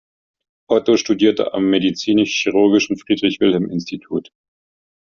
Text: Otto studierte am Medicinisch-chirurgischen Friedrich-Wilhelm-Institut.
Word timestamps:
Otto 0.67 0.97
studierte 0.97 1.53
am 1.53 1.65
Medicinisch-chirurgischen 1.69 2.97
Friedrich-Wilhelm-Institut. 2.97 4.31